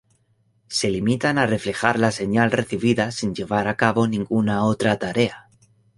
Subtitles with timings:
[0.67, 5.47] Se limitan a reflejar la señal recibida sin llevar a cabo ninguna otra tarea.